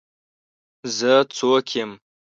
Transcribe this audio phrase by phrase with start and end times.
[0.97, 1.91] زه څوک یم؟